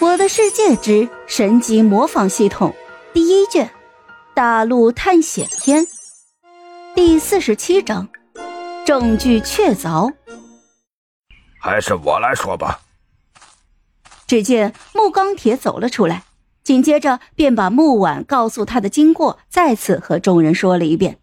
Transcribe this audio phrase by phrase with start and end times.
[0.00, 2.74] 我的世界之神级模仿系统
[3.12, 3.66] 第一卷
[4.32, 5.82] 《大陆探险篇》
[6.94, 8.08] 第四十七章：
[8.86, 10.10] 证据确凿。
[11.60, 12.80] 还是我来说吧。
[14.26, 16.24] 只见木钢铁走了出来，
[16.64, 21.18] 紧接着便把木婉告诉他的经过再次和众人说了一遍。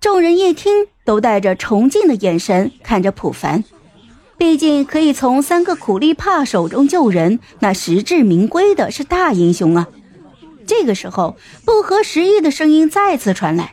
[0.00, 3.64] 众人一听，都带着崇敬的眼神看着普凡。
[4.38, 9.88] 毕竟可以从三个苦力怕手中救人，那实至名归的是大英雄啊！
[10.66, 13.72] 这个时候，不合时宜的声音再次传来。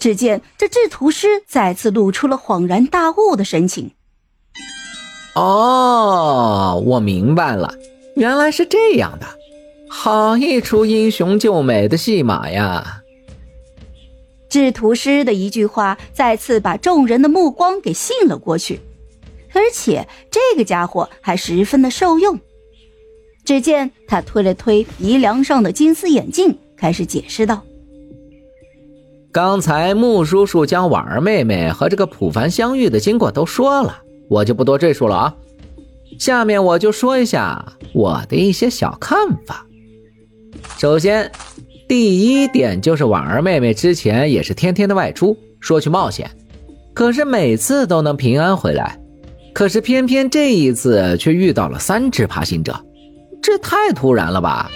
[0.00, 3.92] 只见这制图师再次露出了恍然大悟的神情。
[5.34, 7.74] 哦，我明白了，
[8.16, 9.26] 原来是这样的，
[9.88, 13.00] 好一出英雄救美的戏码呀！
[14.48, 18.80] 制图师的一句话，再次把众人的目光给吸引了过去。
[19.54, 22.38] 而且这个家伙还十分的受用。
[23.44, 27.62] 只见他推了推鼻梁上的金丝眼镜，开始解释道
[29.30, 35.36] ：“刚才穆叔叔将婉儿妹妹和这个普凡相遇的经过都说了，我就不多赘述了啊。
[36.18, 39.66] 下面我就说一下我的一些小看法。
[40.78, 41.30] 首先，
[41.86, 46.30] 第一点就是婉儿妹妹之前也是天天的外出，说去冒险，
[46.94, 48.98] 可是每次都能平安回来。”
[49.54, 52.84] 可是偏偏这一次却遇到了三只爬行者，
[53.40, 54.68] 这太突然了吧！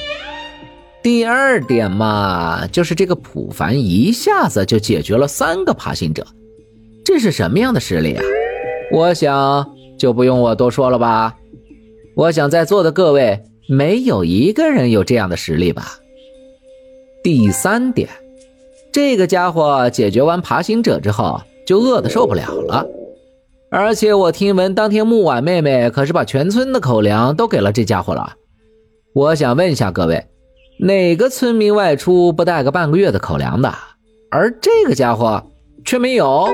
[1.03, 6.25] 第二点嘛，就是这个普凡一下子就解决了三个爬行者，
[7.05, 8.23] 这是什么样的实力啊？
[8.93, 9.67] 我想
[9.99, 11.35] 就不用我多说了吧。
[12.15, 15.99] 我想在座的各位没有一个人有这样的实力吧。
[17.25, 18.09] 第三点，
[18.93, 22.87] 这个家伙解决完爬行者之后就饿得受不了了。
[23.71, 28.35] 而且我听闻当天木婉妹妹可是把全村的口粮都给了这家伙了。
[29.15, 30.27] 我想问一下各位，
[30.79, 33.75] 哪个村民外出不带个半个月的口粮的？
[34.31, 35.45] 而这个家伙
[35.85, 36.49] 却没有。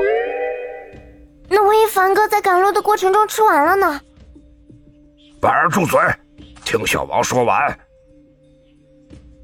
[1.48, 4.00] 那万一凡哥在赶路的过程中吃完了呢？
[5.42, 6.00] 婉儿住嘴，
[6.64, 7.78] 听小王说完。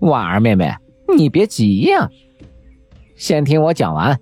[0.01, 0.75] 婉儿妹妹，
[1.17, 2.09] 你别急呀，
[3.17, 4.19] 先听我讲完。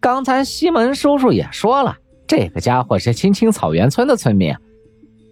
[0.00, 1.96] 刚才西门叔叔也说了。
[2.28, 4.54] 这个家伙是青青草原村的村民，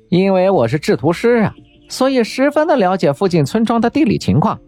[0.09, 1.55] 因为我是制图师啊，
[1.91, 4.59] 所以十分的了解附近村庄的地理情况。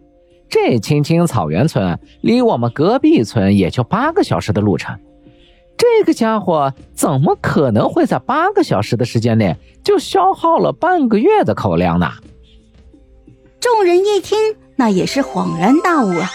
[0.47, 4.99] 这青青草原村离我们隔壁村也就八个小时的路程，
[5.75, 12.11] 这个家伙怎么可能会在八个小时的时间内就消耗了半个月的口粮呢？
[13.59, 14.37] 众人一听，
[14.75, 16.29] 那也是恍然大悟啊！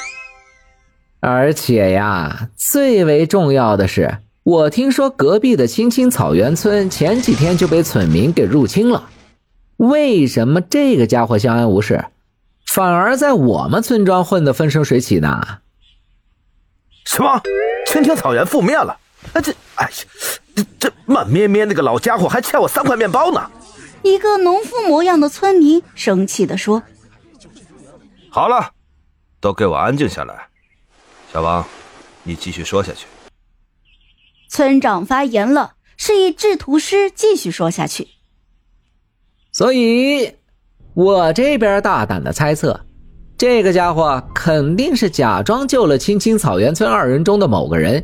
[1.21, 4.19] 而且呀，最为重要的是。
[4.45, 9.09] 我听说隔壁的青青草原村前几天就被村民给入侵了，
[9.79, 12.05] 为什么这个家伙相安无事，
[12.67, 15.61] 反而在我们村庄混得风生水起呢？
[17.07, 17.41] 什么？
[17.87, 18.99] 青青草原覆灭了？
[19.33, 19.91] 啊，这，哎呀，
[20.55, 23.51] 这这慢咩咩那个老家伙还欠我三块面包呢！
[24.03, 26.83] 一个农夫模样的村民生气地说
[28.29, 28.73] ：“好了，
[29.41, 30.49] 都给我安静下来。
[31.33, 31.65] 小王，
[32.25, 33.07] 你继续说下去。”
[34.55, 38.07] 村长发言了，示意制图师继续说下去。
[39.51, 40.31] 所以，
[40.95, 42.81] 我这边大胆的猜测，
[43.37, 48.01] 这个家伙肯定是假装救了青青草原村二人中的某个人，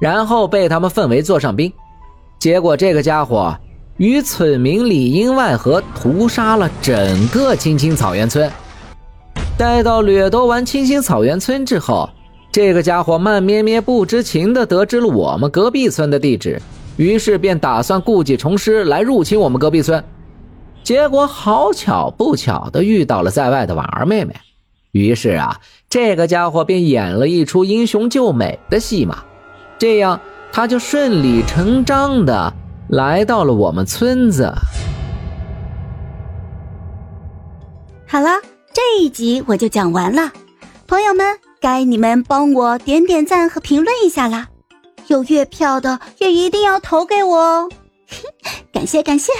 [0.00, 1.70] 然后被他们氛围座上宾。
[2.40, 3.54] 结果，这个家伙
[3.98, 8.50] 与村民里应外合，屠杀了整个青青草原村。
[9.58, 12.08] 待到掠夺完青青草原村之后。
[12.52, 16.60] 这个家伙慢咩咩不知情的得知了我们隔壁村的地址，
[16.98, 20.04] 于是便打算故技重施来入侵我们隔壁村。
[20.84, 24.36] 结果好巧不巧的遇到了在外的婉儿妹妹，
[24.90, 25.58] 于是啊，
[25.88, 29.24] 这个家伙便演了一出英雄救美的戏码，
[29.78, 30.20] 这样
[30.52, 32.52] 他就顺理成章的
[32.88, 34.52] 来到了我们村子。
[38.06, 38.28] 好了，
[38.74, 40.30] 这一集我就讲完了，
[40.86, 41.51] 朋友们。
[41.62, 44.48] 该你们帮我点点赞和评论一下啦，
[45.06, 47.68] 有月票的也一定要投给我哦，
[48.72, 49.32] 感 谢感谢。